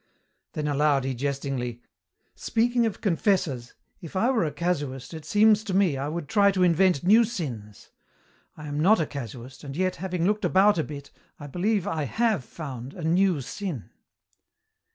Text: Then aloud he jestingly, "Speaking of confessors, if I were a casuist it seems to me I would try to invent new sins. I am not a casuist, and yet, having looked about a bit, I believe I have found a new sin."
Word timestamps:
Then 0.53 0.67
aloud 0.67 1.03
he 1.03 1.13
jestingly, 1.13 1.83
"Speaking 2.33 2.87
of 2.87 3.01
confessors, 3.01 3.75
if 4.01 4.15
I 4.15 4.31
were 4.31 4.43
a 4.45 4.51
casuist 4.51 5.13
it 5.13 5.25
seems 5.25 5.63
to 5.65 5.75
me 5.75 5.95
I 5.95 6.07
would 6.07 6.27
try 6.27 6.49
to 6.53 6.63
invent 6.63 7.03
new 7.03 7.23
sins. 7.23 7.91
I 8.57 8.65
am 8.67 8.79
not 8.79 8.99
a 8.99 9.05
casuist, 9.05 9.63
and 9.63 9.77
yet, 9.77 9.97
having 9.97 10.25
looked 10.25 10.43
about 10.43 10.79
a 10.79 10.83
bit, 10.83 11.11
I 11.39 11.45
believe 11.45 11.85
I 11.85 12.05
have 12.05 12.43
found 12.43 12.95
a 12.95 13.03
new 13.03 13.41
sin." 13.41 13.91